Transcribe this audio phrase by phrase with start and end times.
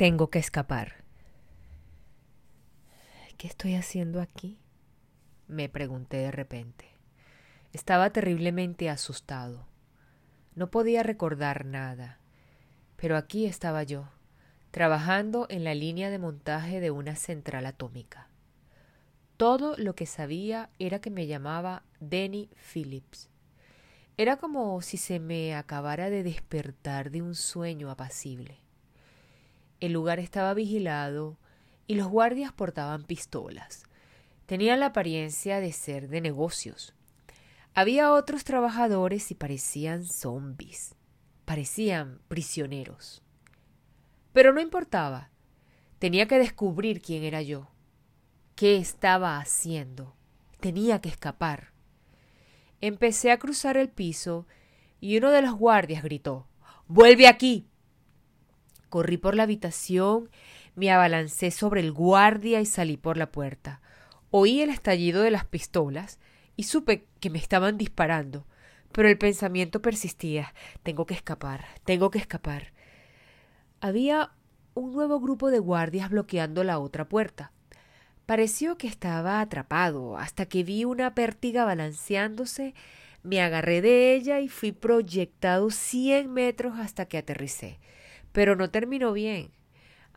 [0.00, 1.04] Tengo que escapar.
[3.36, 4.58] ¿Qué estoy haciendo aquí?
[5.46, 6.86] me pregunté de repente.
[7.74, 9.66] Estaba terriblemente asustado.
[10.54, 12.18] No podía recordar nada.
[12.96, 14.08] Pero aquí estaba yo,
[14.70, 18.30] trabajando en la línea de montaje de una central atómica.
[19.36, 23.28] Todo lo que sabía era que me llamaba Denny Phillips.
[24.16, 28.60] Era como si se me acabara de despertar de un sueño apacible.
[29.80, 31.38] El lugar estaba vigilado
[31.86, 33.84] y los guardias portaban pistolas.
[34.46, 36.94] Tenían la apariencia de ser de negocios.
[37.74, 40.96] Había otros trabajadores y parecían zombies,
[41.44, 43.22] parecían prisioneros.
[44.32, 45.30] Pero no importaba.
[45.98, 47.68] Tenía que descubrir quién era yo,
[48.56, 50.14] qué estaba haciendo.
[50.60, 51.72] Tenía que escapar.
[52.80, 54.46] Empecé a cruzar el piso
[55.00, 56.46] y uno de los guardias gritó
[56.86, 57.69] Vuelve aquí.
[58.90, 60.28] Corrí por la habitación,
[60.74, 63.80] me abalancé sobre el guardia y salí por la puerta.
[64.30, 66.18] Oí el estallido de las pistolas
[66.56, 68.46] y supe que me estaban disparando,
[68.90, 70.52] pero el pensamiento persistía.
[70.82, 72.72] Tengo que escapar, tengo que escapar.
[73.80, 74.32] Había
[74.74, 77.52] un nuevo grupo de guardias bloqueando la otra puerta.
[78.26, 82.74] Pareció que estaba atrapado hasta que vi una pértiga balanceándose,
[83.22, 87.78] me agarré de ella y fui proyectado cien metros hasta que aterricé.
[88.32, 89.50] Pero no terminó bien.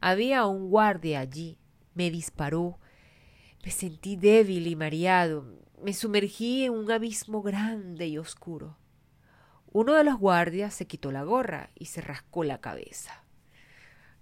[0.00, 1.58] Había un guardia allí.
[1.94, 2.78] Me disparó.
[3.64, 5.46] Me sentí débil y mareado.
[5.82, 8.76] Me sumergí en un abismo grande y oscuro.
[9.72, 13.24] Uno de los guardias se quitó la gorra y se rascó la cabeza.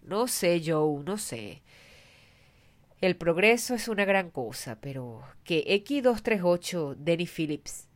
[0.03, 1.63] No sé, Joe, no sé.
[3.01, 7.90] El progreso es una gran cosa, pero que X238 Denny Phillips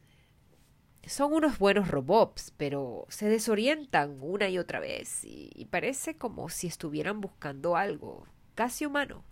[1.06, 6.66] son unos buenos robots, pero se desorientan una y otra vez y, parece como si
[6.66, 9.24] estuvieran buscando algo casi humano.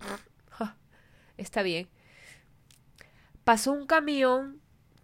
[1.37, 1.89] está bien.
[3.45, 4.61] Pasó un camión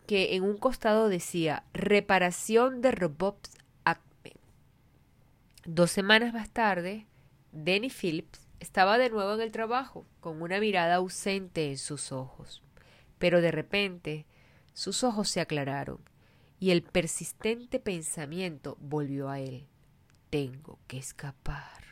[0.06, 3.50] que en un costado decía reparación de robots
[3.84, 4.34] Acme.
[5.64, 7.06] Dos semanas más tarde,
[7.52, 12.62] Denny Phillips estaba de nuevo en el trabajo, con una mirada ausente en sus ojos.
[13.18, 14.26] Pero de repente
[14.72, 16.07] sus ojos se aclararon
[16.60, 19.66] y el persistente pensamiento volvió a él.
[20.30, 21.87] Tengo que escapar.